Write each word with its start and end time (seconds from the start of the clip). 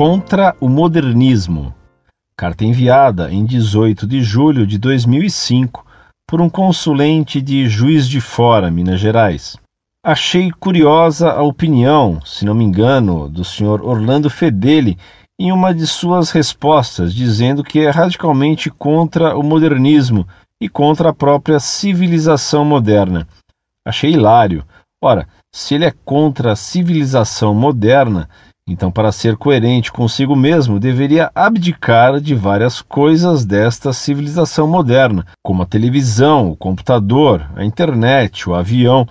contra 0.00 0.56
o 0.58 0.66
modernismo. 0.66 1.74
Carta 2.34 2.64
enviada 2.64 3.30
em 3.30 3.44
18 3.44 4.06
de 4.06 4.22
julho 4.22 4.66
de 4.66 4.78
2005 4.78 5.84
por 6.26 6.40
um 6.40 6.48
consulente 6.48 7.38
de 7.38 7.68
Juiz 7.68 8.08
de 8.08 8.18
Fora, 8.18 8.70
Minas 8.70 8.98
Gerais. 8.98 9.58
Achei 10.02 10.50
curiosa 10.52 11.32
a 11.32 11.42
opinião, 11.42 12.18
se 12.24 12.46
não 12.46 12.54
me 12.54 12.64
engano, 12.64 13.28
do 13.28 13.44
Sr. 13.44 13.84
Orlando 13.84 14.30
Fedeli 14.30 14.96
em 15.38 15.52
uma 15.52 15.74
de 15.74 15.86
suas 15.86 16.30
respostas, 16.30 17.14
dizendo 17.14 17.62
que 17.62 17.80
é 17.80 17.90
radicalmente 17.90 18.70
contra 18.70 19.36
o 19.36 19.42
modernismo 19.42 20.26
e 20.58 20.66
contra 20.66 21.10
a 21.10 21.14
própria 21.14 21.60
civilização 21.60 22.64
moderna. 22.64 23.28
Achei 23.84 24.12
hilário. 24.12 24.64
Ora, 24.98 25.28
se 25.52 25.74
ele 25.74 25.84
é 25.84 25.92
contra 26.06 26.52
a 26.52 26.56
civilização 26.56 27.54
moderna, 27.54 28.30
então, 28.70 28.88
para 28.88 29.10
ser 29.10 29.36
coerente 29.36 29.90
consigo 29.90 30.36
mesmo, 30.36 30.78
deveria 30.78 31.28
abdicar 31.34 32.20
de 32.20 32.36
várias 32.36 32.80
coisas 32.80 33.44
desta 33.44 33.92
civilização 33.92 34.68
moderna, 34.68 35.26
como 35.42 35.62
a 35.62 35.66
televisão, 35.66 36.52
o 36.52 36.56
computador, 36.56 37.44
a 37.56 37.64
internet, 37.64 38.48
o 38.48 38.54
avião, 38.54 39.08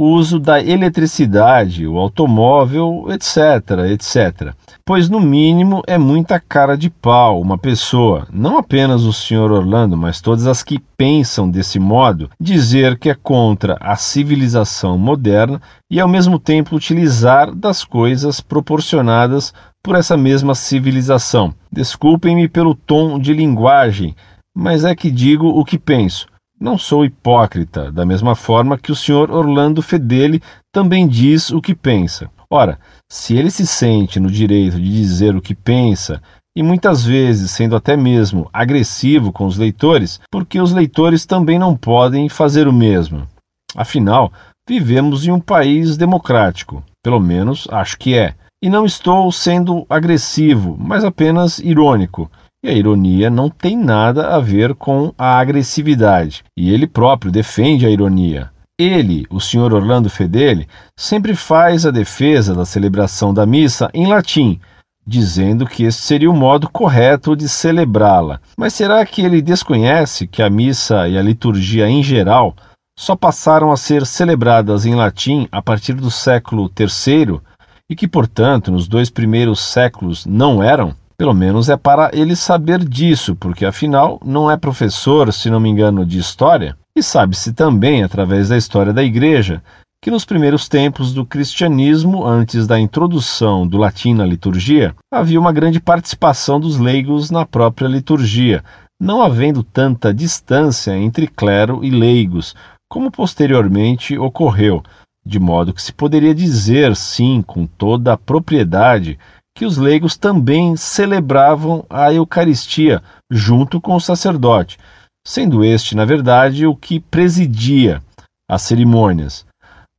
o 0.00 0.14
uso 0.14 0.40
da 0.40 0.64
eletricidade, 0.64 1.86
o 1.86 1.98
automóvel, 1.98 3.04
etc, 3.10 3.90
etc. 3.92 4.54
Pois, 4.82 5.10
no 5.10 5.20
mínimo, 5.20 5.82
é 5.86 5.98
muita 5.98 6.40
cara 6.40 6.74
de 6.74 6.88
pau 6.88 7.38
uma 7.38 7.58
pessoa, 7.58 8.26
não 8.32 8.56
apenas 8.56 9.02
o 9.02 9.12
Sr. 9.12 9.52
Orlando, 9.52 9.98
mas 9.98 10.22
todas 10.22 10.46
as 10.46 10.62
que 10.62 10.78
pensam 10.96 11.50
desse 11.50 11.78
modo, 11.78 12.30
dizer 12.40 12.98
que 12.98 13.10
é 13.10 13.14
contra 13.14 13.76
a 13.78 13.94
civilização 13.94 14.96
moderna 14.96 15.60
e, 15.90 16.00
ao 16.00 16.08
mesmo 16.08 16.38
tempo, 16.38 16.76
utilizar 16.76 17.54
das 17.54 17.84
coisas 17.84 18.40
proporcionadas 18.40 19.52
por 19.82 19.96
essa 19.96 20.16
mesma 20.16 20.54
civilização. 20.54 21.52
Desculpem-me 21.70 22.48
pelo 22.48 22.74
tom 22.74 23.18
de 23.18 23.34
linguagem, 23.34 24.16
mas 24.56 24.82
é 24.82 24.94
que 24.94 25.10
digo 25.10 25.46
o 25.46 25.62
que 25.62 25.78
penso. 25.78 26.26
Não 26.60 26.76
sou 26.76 27.06
hipócrita, 27.06 27.90
da 27.90 28.04
mesma 28.04 28.34
forma 28.34 28.76
que 28.76 28.92
o 28.92 28.94
senhor 28.94 29.30
Orlando 29.30 29.80
Fedeli 29.80 30.42
também 30.70 31.08
diz 31.08 31.48
o 31.48 31.58
que 31.58 31.74
pensa. 31.74 32.30
Ora, 32.50 32.78
se 33.10 33.34
ele 33.34 33.50
se 33.50 33.66
sente 33.66 34.20
no 34.20 34.30
direito 34.30 34.76
de 34.76 34.92
dizer 34.92 35.34
o 35.34 35.40
que 35.40 35.54
pensa, 35.54 36.20
e 36.54 36.62
muitas 36.62 37.02
vezes 37.02 37.50
sendo 37.50 37.74
até 37.74 37.96
mesmo 37.96 38.50
agressivo 38.52 39.32
com 39.32 39.46
os 39.46 39.56
leitores, 39.56 40.20
porque 40.30 40.60
os 40.60 40.70
leitores 40.70 41.24
também 41.24 41.58
não 41.58 41.74
podem 41.74 42.28
fazer 42.28 42.68
o 42.68 42.72
mesmo. 42.74 43.26
Afinal, 43.74 44.30
vivemos 44.68 45.26
em 45.26 45.30
um 45.30 45.40
país 45.40 45.96
democrático, 45.96 46.84
pelo 47.02 47.20
menos 47.20 47.66
acho 47.70 47.96
que 47.96 48.14
é. 48.14 48.34
E 48.62 48.68
não 48.68 48.84
estou 48.84 49.32
sendo 49.32 49.86
agressivo, 49.88 50.76
mas 50.78 51.04
apenas 51.04 51.58
irônico, 51.58 52.30
e 52.62 52.68
a 52.68 52.72
ironia 52.72 53.30
não 53.30 53.48
tem 53.48 53.76
nada 53.76 54.34
a 54.34 54.40
ver 54.40 54.74
com 54.74 55.14
a 55.16 55.38
agressividade, 55.38 56.44
e 56.56 56.72
ele 56.72 56.86
próprio 56.86 57.32
defende 57.32 57.86
a 57.86 57.90
ironia. 57.90 58.50
Ele, 58.78 59.26
o 59.30 59.40
Sr. 59.40 59.74
Orlando 59.74 60.08
Fedeli, 60.08 60.66
sempre 60.96 61.34
faz 61.34 61.84
a 61.84 61.90
defesa 61.90 62.54
da 62.54 62.64
celebração 62.64 63.32
da 63.32 63.44
missa 63.46 63.90
em 63.92 64.06
latim, 64.06 64.60
dizendo 65.06 65.66
que 65.66 65.84
este 65.84 66.02
seria 66.02 66.30
o 66.30 66.36
modo 66.36 66.68
correto 66.68 67.34
de 67.34 67.48
celebrá-la. 67.48 68.40
Mas 68.56 68.74
será 68.74 69.04
que 69.04 69.22
ele 69.22 69.42
desconhece 69.42 70.26
que 70.26 70.42
a 70.42 70.48
missa 70.48 71.08
e 71.08 71.18
a 71.18 71.22
liturgia 71.22 71.88
em 71.88 72.02
geral 72.02 72.54
só 72.98 73.16
passaram 73.16 73.72
a 73.72 73.76
ser 73.76 74.06
celebradas 74.06 74.84
em 74.84 74.94
latim 74.94 75.48
a 75.50 75.62
partir 75.62 75.94
do 75.94 76.10
século 76.10 76.70
III 76.78 77.40
e 77.88 77.96
que, 77.96 78.06
portanto, 78.06 78.70
nos 78.70 78.86
dois 78.86 79.10
primeiros 79.10 79.60
séculos 79.60 80.24
não 80.26 80.62
eram? 80.62 80.94
Pelo 81.20 81.34
menos 81.34 81.68
é 81.68 81.76
para 81.76 82.10
ele 82.14 82.34
saber 82.34 82.82
disso, 82.82 83.36
porque 83.36 83.66
afinal 83.66 84.18
não 84.24 84.50
é 84.50 84.56
professor, 84.56 85.30
se 85.34 85.50
não 85.50 85.60
me 85.60 85.68
engano, 85.68 86.06
de 86.06 86.18
história, 86.18 86.74
e 86.96 87.02
sabe-se 87.02 87.52
também, 87.52 88.02
através 88.02 88.48
da 88.48 88.56
história 88.56 88.90
da 88.90 89.04
Igreja, 89.04 89.62
que 90.02 90.10
nos 90.10 90.24
primeiros 90.24 90.66
tempos 90.66 91.12
do 91.12 91.26
cristianismo, 91.26 92.26
antes 92.26 92.66
da 92.66 92.80
introdução 92.80 93.68
do 93.68 93.76
latim 93.76 94.14
na 94.14 94.24
liturgia, 94.24 94.94
havia 95.12 95.38
uma 95.38 95.52
grande 95.52 95.78
participação 95.78 96.58
dos 96.58 96.78
leigos 96.78 97.30
na 97.30 97.44
própria 97.44 97.86
liturgia, 97.86 98.64
não 98.98 99.20
havendo 99.20 99.62
tanta 99.62 100.14
distância 100.14 100.96
entre 100.96 101.26
clero 101.26 101.84
e 101.84 101.90
leigos, 101.90 102.54
como 102.88 103.10
posteriormente 103.10 104.16
ocorreu, 104.16 104.82
de 105.22 105.38
modo 105.38 105.74
que 105.74 105.82
se 105.82 105.92
poderia 105.92 106.34
dizer, 106.34 106.96
sim, 106.96 107.44
com 107.46 107.66
toda 107.66 108.14
a 108.14 108.16
propriedade, 108.16 109.18
que 109.60 109.66
os 109.66 109.76
leigos 109.76 110.16
também 110.16 110.74
celebravam 110.74 111.84
a 111.90 112.10
Eucaristia 112.10 113.02
junto 113.30 113.78
com 113.78 113.94
o 113.94 114.00
sacerdote, 114.00 114.78
sendo 115.22 115.62
este, 115.62 115.94
na 115.94 116.06
verdade, 116.06 116.66
o 116.66 116.74
que 116.74 116.98
presidia 116.98 118.02
as 118.50 118.62
cerimônias. 118.62 119.44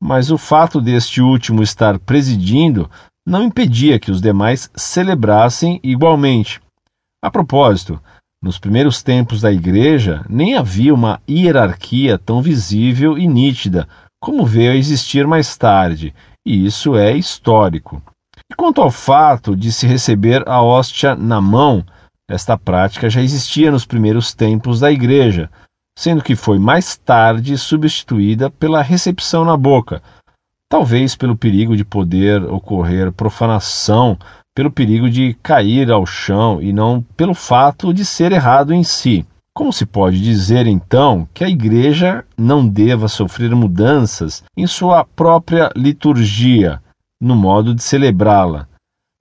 Mas 0.01 0.31
o 0.31 0.37
fato 0.39 0.81
deste 0.81 1.21
último 1.21 1.61
estar 1.61 1.99
presidindo 1.99 2.89
não 3.23 3.43
impedia 3.43 3.99
que 3.99 4.09
os 4.09 4.19
demais 4.19 4.67
celebrassem 4.75 5.79
igualmente. 5.83 6.59
A 7.23 7.29
propósito, 7.29 8.01
nos 8.41 8.57
primeiros 8.57 9.03
tempos 9.03 9.41
da 9.41 9.51
Igreja 9.51 10.25
nem 10.27 10.55
havia 10.55 10.91
uma 10.91 11.21
hierarquia 11.29 12.17
tão 12.17 12.41
visível 12.41 13.15
e 13.15 13.27
nítida 13.27 13.87
como 14.19 14.43
veio 14.43 14.71
a 14.71 14.75
existir 14.75 15.27
mais 15.27 15.55
tarde, 15.55 16.15
e 16.43 16.65
isso 16.65 16.95
é 16.95 17.15
histórico. 17.15 18.01
E 18.51 18.53
quanto 18.53 18.81
ao 18.81 18.91
fato 18.91 19.55
de 19.55 19.71
se 19.71 19.87
receber 19.87 20.43
a 20.45 20.61
hóstia 20.61 21.15
na 21.15 21.39
mão, 21.39 21.85
esta 22.29 22.57
prática 22.57 23.09
já 23.09 23.21
existia 23.21 23.71
nos 23.71 23.85
primeiros 23.85 24.33
tempos 24.33 24.81
da 24.81 24.91
Igreja, 24.91 25.49
sendo 25.97 26.21
que 26.21 26.35
foi 26.35 26.59
mais 26.59 26.97
tarde 26.97 27.57
substituída 27.57 28.49
pela 28.49 28.81
recepção 28.81 29.45
na 29.45 29.55
boca, 29.55 30.03
talvez 30.67 31.15
pelo 31.15 31.37
perigo 31.37 31.77
de 31.77 31.85
poder 31.85 32.43
ocorrer 32.43 33.13
profanação, 33.13 34.17
pelo 34.53 34.69
perigo 34.69 35.09
de 35.09 35.33
cair 35.41 35.89
ao 35.89 36.05
chão 36.05 36.61
e 36.61 36.73
não 36.73 37.01
pelo 37.15 37.33
fato 37.33 37.93
de 37.93 38.03
ser 38.03 38.33
errado 38.33 38.73
em 38.73 38.83
si. 38.83 39.25
Como 39.55 39.71
se 39.71 39.85
pode 39.85 40.21
dizer 40.21 40.67
então 40.67 41.25
que 41.33 41.45
a 41.45 41.49
Igreja 41.49 42.25
não 42.37 42.67
deva 42.67 43.07
sofrer 43.07 43.55
mudanças 43.55 44.43
em 44.57 44.67
sua 44.67 45.05
própria 45.05 45.71
liturgia? 45.73 46.81
No 47.21 47.35
modo 47.35 47.75
de 47.75 47.83
celebrá-la. 47.83 48.67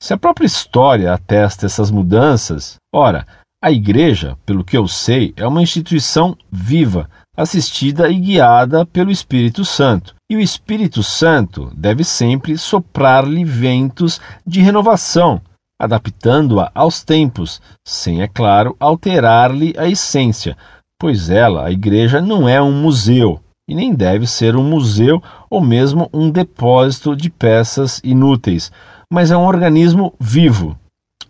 Se 0.03 0.15
a 0.15 0.17
própria 0.17 0.47
história 0.47 1.13
atesta 1.13 1.67
essas 1.67 1.91
mudanças, 1.91 2.77
ora, 2.93 3.27
a 3.63 3.71
Igreja, 3.71 4.39
pelo 4.47 4.65
que 4.65 4.75
eu 4.75 4.89
sei, 4.89 5.35
é 5.37 5.47
uma 5.47 5.63
instituição 5.63 6.35
viva, 6.51 7.11
assistida 7.37 8.09
e 8.09 8.19
guiada 8.19 8.87
pelo 8.87 9.11
Espírito 9.11 9.67
Santo. 9.67 10.15
E 10.31 10.37
o 10.37 10.41
Espírito 10.41 11.03
Santo 11.03 11.71
deve 11.75 12.03
sempre 12.03 12.57
soprar-lhe 12.57 13.45
ventos 13.45 14.19
de 14.47 14.63
renovação, 14.63 15.43
adaptando-a 15.79 16.71
aos 16.75 17.05
tempos, 17.05 17.61
sem, 17.87 18.23
é 18.23 18.29
claro, 18.29 18.75
alterar-lhe 18.81 19.75
a 19.77 19.87
essência, 19.87 20.57
pois 20.99 21.29
ela, 21.29 21.67
a 21.67 21.71
Igreja, 21.71 22.21
não 22.21 22.49
é 22.49 22.63
um 22.63 22.73
museu, 22.73 23.43
e 23.71 23.75
nem 23.75 23.95
deve 23.95 24.27
ser 24.27 24.57
um 24.57 24.65
museu 24.65 25.23
ou 25.49 25.61
mesmo 25.61 26.11
um 26.13 26.29
depósito 26.29 27.15
de 27.15 27.31
peças 27.31 28.01
inúteis, 28.03 28.73
mas 29.09 29.31
é 29.31 29.37
um 29.37 29.47
organismo 29.47 30.13
vivo. 30.19 30.77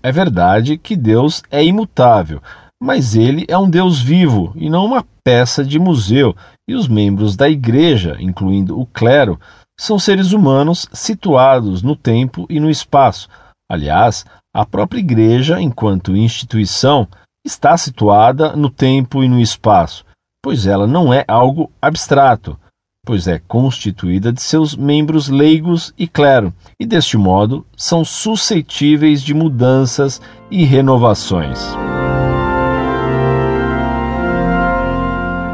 É 0.02 0.10
verdade 0.10 0.78
que 0.78 0.96
Deus 0.96 1.42
é 1.50 1.62
imutável, 1.62 2.40
mas 2.82 3.14
ele 3.14 3.44
é 3.46 3.58
um 3.58 3.68
Deus 3.68 4.00
vivo 4.00 4.54
e 4.56 4.70
não 4.70 4.86
uma 4.86 5.04
peça 5.22 5.62
de 5.62 5.78
museu, 5.78 6.34
e 6.66 6.74
os 6.74 6.88
membros 6.88 7.36
da 7.36 7.46
igreja, 7.46 8.16
incluindo 8.18 8.80
o 8.80 8.86
clero, 8.86 9.38
são 9.78 9.98
seres 9.98 10.32
humanos 10.32 10.86
situados 10.94 11.82
no 11.82 11.94
tempo 11.94 12.46
e 12.48 12.58
no 12.58 12.70
espaço. 12.70 13.28
Aliás, 13.70 14.24
a 14.54 14.64
própria 14.64 14.98
igreja, 14.98 15.60
enquanto 15.60 16.16
instituição, 16.16 17.06
está 17.44 17.76
situada 17.76 18.56
no 18.56 18.70
tempo 18.70 19.22
e 19.22 19.28
no 19.28 19.38
espaço 19.38 20.06
pois 20.42 20.66
ela 20.66 20.86
não 20.86 21.12
é 21.12 21.24
algo 21.28 21.70
abstrato, 21.80 22.58
pois 23.04 23.26
é 23.26 23.38
constituída 23.38 24.32
de 24.32 24.42
seus 24.42 24.74
membros 24.74 25.28
leigos 25.28 25.92
e 25.98 26.06
clero, 26.06 26.52
e 26.78 26.86
deste 26.86 27.16
modo 27.16 27.66
são 27.76 28.04
suscetíveis 28.04 29.22
de 29.22 29.34
mudanças 29.34 30.20
e 30.50 30.64
renovações. 30.64 31.60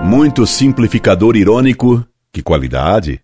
Muito 0.04 0.46
simplificador 0.46 1.36
irônico, 1.36 2.06
que 2.32 2.42
qualidade! 2.42 3.20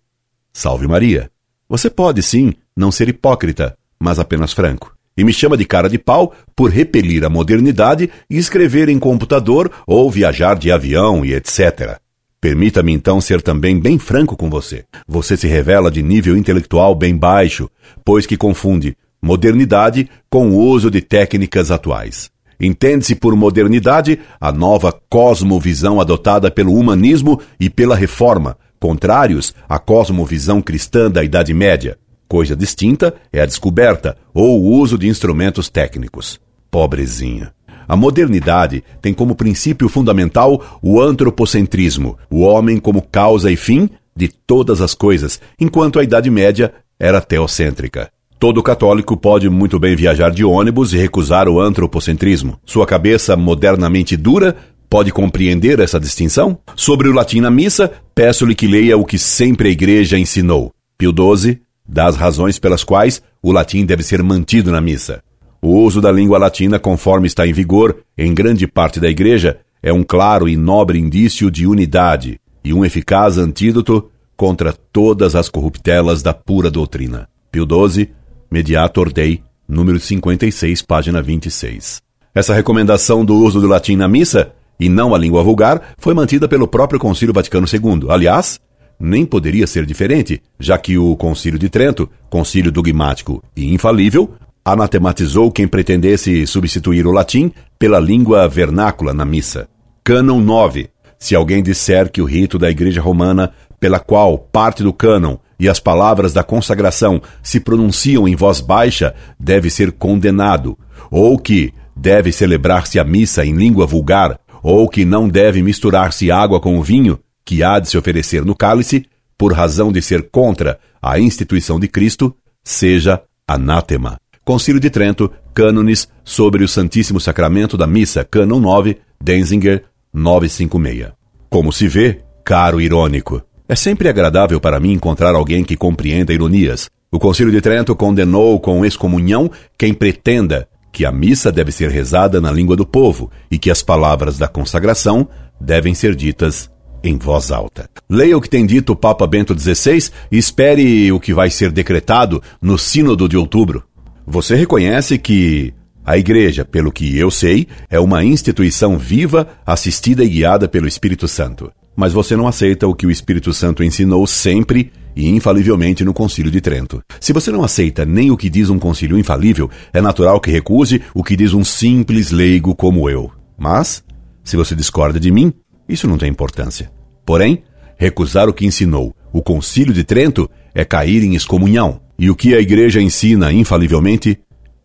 Salve 0.51 0.87
Maria! 0.87 1.31
Você 1.69 1.89
pode 1.89 2.21
sim 2.21 2.53
não 2.75 2.91
ser 2.91 3.07
hipócrita, 3.07 3.77
mas 3.99 4.19
apenas 4.19 4.51
franco 4.51 4.92
e 5.17 5.23
me 5.23 5.33
chama 5.33 5.57
de 5.57 5.65
cara 5.65 5.89
de 5.89 5.97
pau 5.97 6.33
por 6.55 6.69
repelir 6.69 7.23
a 7.23 7.29
modernidade 7.29 8.09
e 8.29 8.37
escrever 8.37 8.89
em 8.89 8.99
computador 8.99 9.71
ou 9.85 10.09
viajar 10.09 10.55
de 10.55 10.71
avião 10.71 11.23
e 11.23 11.33
etc. 11.33 11.97
Permita-me 12.41 12.91
então 12.91 13.21
ser 13.21 13.41
também 13.41 13.79
bem 13.79 13.97
franco 13.97 14.35
com 14.35 14.49
você. 14.49 14.83
Você 15.07 15.37
se 15.37 15.47
revela 15.47 15.89
de 15.89 16.03
nível 16.03 16.35
intelectual 16.35 16.93
bem 16.93 17.15
baixo, 17.15 17.69
pois 18.03 18.25
que 18.25 18.35
confunde 18.35 18.97
modernidade 19.21 20.09
com 20.29 20.49
o 20.49 20.59
uso 20.59 20.91
de 20.91 20.99
técnicas 20.99 21.71
atuais. 21.71 22.29
Entende-se 22.59 23.15
por 23.15 23.35
modernidade 23.35 24.19
a 24.39 24.51
nova 24.51 24.91
cosmovisão 25.09 26.01
adotada 26.01 26.51
pelo 26.51 26.73
humanismo 26.73 27.41
e 27.57 27.69
pela 27.69 27.95
reforma, 27.95 28.57
contrários 28.79 29.55
à 29.67 29.79
cosmovisão 29.79 30.61
cristã 30.61 31.09
da 31.09 31.23
Idade 31.23 31.53
Média. 31.53 31.97
Coisa 32.27 32.55
distinta 32.55 33.13
é 33.31 33.41
a 33.41 33.45
descoberta 33.45 34.17
ou 34.33 34.61
o 34.61 34.79
uso 34.79 34.97
de 34.97 35.07
instrumentos 35.07 35.69
técnicos. 35.69 36.39
Pobrezinha. 36.71 37.53
A 37.87 37.95
modernidade 37.95 38.83
tem 39.01 39.13
como 39.13 39.35
princípio 39.35 39.89
fundamental 39.89 40.79
o 40.81 41.01
antropocentrismo, 41.01 42.17
o 42.29 42.41
homem 42.41 42.79
como 42.79 43.01
causa 43.01 43.51
e 43.51 43.55
fim 43.55 43.89
de 44.15 44.27
todas 44.27 44.81
as 44.81 44.93
coisas, 44.93 45.39
enquanto 45.59 45.99
a 45.99 46.03
Idade 46.03 46.29
Média 46.29 46.73
era 46.99 47.21
teocêntrica. 47.21 48.09
Todo 48.39 48.63
católico 48.63 49.15
pode 49.15 49.49
muito 49.49 49.79
bem 49.79 49.95
viajar 49.95 50.29
de 50.29 50.43
ônibus 50.43 50.93
e 50.93 50.97
recusar 50.97 51.47
o 51.47 51.61
antropocentrismo. 51.61 52.59
Sua 52.65 52.85
cabeça 52.85 53.37
modernamente 53.37 54.17
dura 54.17 54.55
pode 54.89 55.11
compreender 55.11 55.79
essa 55.79 55.99
distinção? 55.99 56.57
Sobre 56.75 57.07
o 57.07 57.13
latim 57.13 57.39
na 57.39 57.49
missa, 57.49 57.91
peço-lhe 58.13 58.53
que 58.53 58.67
leia 58.67 58.97
o 58.97 59.05
que 59.05 59.17
sempre 59.17 59.69
a 59.69 59.71
Igreja 59.71 60.19
ensinou. 60.19 60.71
Pio 60.97 61.11
XII 61.11 61.61
dá 61.87 62.07
as 62.07 62.15
razões 62.15 62.59
pelas 62.59 62.83
quais 62.83 63.21
o 63.41 63.51
latim 63.51 63.85
deve 63.85 64.03
ser 64.03 64.23
mantido 64.23 64.71
na 64.71 64.81
missa. 64.81 65.21
O 65.61 65.79
uso 65.79 66.01
da 66.01 66.11
língua 66.11 66.37
latina, 66.37 66.77
conforme 66.77 67.27
está 67.27 67.47
em 67.47 67.53
vigor 67.53 67.97
em 68.17 68.33
grande 68.33 68.67
parte 68.67 68.99
da 68.99 69.09
Igreja, 69.09 69.59
é 69.81 69.91
um 69.93 70.03
claro 70.03 70.47
e 70.47 70.55
nobre 70.57 70.99
indício 70.99 71.49
de 71.49 71.65
unidade 71.65 72.39
e 72.63 72.73
um 72.73 72.83
eficaz 72.83 73.37
antídoto 73.37 74.09
contra 74.35 74.73
todas 74.73 75.35
as 75.35 75.49
corruptelas 75.49 76.21
da 76.21 76.33
pura 76.33 76.71
doutrina. 76.71 77.29
Pio 77.51 77.65
XII, 77.65 78.09
Mediator 78.49 79.11
Dei, 79.11 79.41
número 79.67 79.99
56, 79.99 80.81
página 80.81 81.21
26. 81.21 82.01
Essa 82.33 82.53
recomendação 82.53 83.23
do 83.23 83.35
uso 83.35 83.61
do 83.61 83.67
latim 83.67 83.95
na 83.95 84.07
missa, 84.07 84.51
e 84.79 84.89
não 84.89 85.13
a 85.13 85.17
língua 85.17 85.43
vulgar, 85.43 85.93
foi 85.97 86.13
mantida 86.13 86.47
pelo 86.47 86.67
próprio 86.67 86.99
Concílio 86.99 87.33
Vaticano 87.33 87.67
II. 87.71 88.09
Aliás, 88.09 88.59
nem 89.03 89.25
poderia 89.25 89.67
ser 89.67 89.85
diferente, 89.85 90.41
já 90.57 90.77
que 90.77 90.97
o 90.97 91.13
Concílio 91.17 91.59
de 91.59 91.67
Trento, 91.67 92.09
concílio 92.29 92.71
dogmático 92.71 93.43
e 93.53 93.73
infalível, 93.73 94.31
anatematizou 94.63 95.51
quem 95.51 95.67
pretendesse 95.67 96.47
substituir 96.47 97.05
o 97.05 97.11
latim 97.11 97.51
pela 97.77 97.99
língua 97.99 98.47
vernácula 98.47 99.13
na 99.13 99.25
missa. 99.25 99.67
Cânon 100.05 100.39
9. 100.39 100.89
Se 101.19 101.35
alguém 101.35 101.61
disser 101.61 102.09
que 102.09 102.21
o 102.21 102.25
rito 102.25 102.57
da 102.57 102.71
Igreja 102.71 103.01
Romana, 103.01 103.51
pela 103.77 103.99
qual 103.99 104.37
parte 104.37 104.81
do 104.81 104.93
cânon 104.93 105.35
e 105.59 105.67
as 105.67 105.81
palavras 105.81 106.31
da 106.31 106.41
consagração 106.41 107.21
se 107.41 107.59
pronunciam 107.59 108.25
em 108.25 108.37
voz 108.37 108.61
baixa, 108.61 109.13
deve 109.37 109.69
ser 109.69 109.91
condenado, 109.91 110.79
ou 111.11 111.37
que 111.37 111.73
deve 111.93 112.31
celebrar-se 112.31 112.97
a 112.99 113.03
missa 113.03 113.45
em 113.45 113.53
língua 113.53 113.85
vulgar, 113.85 114.39
ou 114.61 114.87
que 114.87 115.03
não 115.03 115.27
deve 115.27 115.61
misturar-se 115.61 116.31
água 116.31 116.61
com 116.61 116.79
o 116.79 116.83
vinho, 116.83 117.19
que 117.45 117.63
há 117.63 117.79
de 117.79 117.89
se 117.89 117.97
oferecer 117.97 118.45
no 118.45 118.55
cálice, 118.55 119.05
por 119.37 119.53
razão 119.53 119.91
de 119.91 120.01
ser 120.01 120.29
contra 120.29 120.79
a 121.01 121.19
instituição 121.19 121.79
de 121.79 121.87
Cristo, 121.87 122.35
seja 122.63 123.21
anátema. 123.47 124.17
Concílio 124.45 124.79
de 124.79 124.89
Trento, 124.89 125.31
Cânones 125.53 126.07
sobre 126.23 126.63
o 126.63 126.67
Santíssimo 126.67 127.19
Sacramento 127.19 127.77
da 127.77 127.87
Missa, 127.87 128.23
Cânon 128.23 128.59
9, 128.59 128.97
Denzinger 129.21 129.85
956. 130.13 131.11
Como 131.49 131.71
se 131.71 131.87
vê, 131.87 132.21
caro 132.43 132.81
irônico, 132.81 133.41
é 133.67 133.75
sempre 133.75 134.09
agradável 134.09 134.59
para 134.59 134.79
mim 134.79 134.91
encontrar 134.93 135.35
alguém 135.35 135.63
que 135.63 135.77
compreenda 135.77 136.33
ironias. 136.33 136.89
O 137.11 137.19
Concílio 137.19 137.51
de 137.51 137.61
Trento 137.61 137.95
condenou 137.95 138.59
com 138.59 138.85
excomunhão 138.85 139.49
quem 139.77 139.93
pretenda 139.93 140.67
que 140.91 141.05
a 141.05 141.11
missa 141.11 141.51
deve 141.51 141.71
ser 141.71 141.89
rezada 141.89 142.41
na 142.41 142.51
língua 142.51 142.75
do 142.75 142.85
povo 142.85 143.31
e 143.49 143.57
que 143.57 143.71
as 143.71 143.81
palavras 143.81 144.37
da 144.37 144.47
consagração 144.47 145.27
devem 145.59 145.93
ser 145.93 146.15
ditas 146.15 146.69
em 147.03 147.17
voz 147.17 147.51
alta. 147.51 147.89
Leia 148.09 148.37
o 148.37 148.41
que 148.41 148.49
tem 148.49 148.65
dito 148.65 148.93
o 148.93 148.95
Papa 148.95 149.27
Bento 149.27 149.57
XVI 149.57 150.09
e 150.31 150.37
espere 150.37 151.11
o 151.11 151.19
que 151.19 151.33
vai 151.33 151.49
ser 151.49 151.71
decretado 151.71 152.41
no 152.61 152.77
Sínodo 152.77 153.27
de 153.27 153.37
outubro. 153.37 153.83
Você 154.25 154.55
reconhece 154.55 155.17
que 155.17 155.73
a 156.05 156.17
Igreja, 156.17 156.65
pelo 156.65 156.91
que 156.91 157.17
eu 157.17 157.31
sei, 157.31 157.67
é 157.89 157.99
uma 157.99 158.23
instituição 158.23 158.97
viva, 158.97 159.47
assistida 159.65 160.23
e 160.23 160.29
guiada 160.29 160.67
pelo 160.67 160.87
Espírito 160.87 161.27
Santo. 161.27 161.71
Mas 161.95 162.11
você 162.11 162.35
não 162.35 162.47
aceita 162.47 162.87
o 162.87 162.95
que 162.95 163.05
o 163.05 163.11
Espírito 163.11 163.53
Santo 163.53 163.83
ensinou 163.83 164.25
sempre 164.25 164.91
e 165.15 165.29
infalivelmente 165.29 166.03
no 166.03 166.13
Concílio 166.13 166.51
de 166.51 166.59
Trento. 166.59 167.01
Se 167.19 167.31
você 167.31 167.51
não 167.51 167.63
aceita 167.63 168.05
nem 168.05 168.31
o 168.31 168.37
que 168.37 168.49
diz 168.49 168.69
um 168.69 168.79
concílio 168.79 169.17
infalível, 169.17 169.69
é 169.93 170.01
natural 170.01 170.41
que 170.41 170.51
recuse 170.51 171.01
o 171.13 171.23
que 171.23 171.35
diz 171.35 171.53
um 171.53 171.63
simples 171.63 172.31
leigo 172.31 172.75
como 172.75 173.09
eu. 173.09 173.31
Mas, 173.57 174.03
se 174.43 174.57
você 174.57 174.75
discorda 174.75 175.19
de 175.19 175.31
mim, 175.31 175.53
isso 175.87 176.07
não 176.07 176.17
tem 176.17 176.29
importância. 176.29 176.91
Porém, 177.25 177.63
recusar 177.97 178.49
o 178.49 178.53
que 178.53 178.65
ensinou 178.65 179.15
o 179.33 179.41
Concílio 179.41 179.93
de 179.93 180.03
Trento 180.03 180.49
é 180.75 180.85
cair 180.85 181.23
em 181.23 181.33
excomunhão. 181.33 181.99
E 182.17 182.29
o 182.29 182.35
que 182.35 182.53
a 182.53 182.59
Igreja 182.59 183.01
ensina 183.01 183.51
infalivelmente 183.51 184.39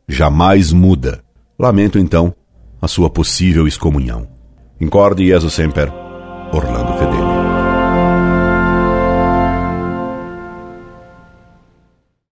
jamais 0.09 0.73
muda. 0.73 1.23
Lamento 1.59 1.99
então 1.99 2.35
a 2.81 2.89
sua 2.89 3.11
possível 3.11 3.69
excomunhão. 3.69 4.27
Incorde 4.81 5.27
Jesus 5.27 5.53
Semper, 5.53 5.93
Orlando 6.53 6.97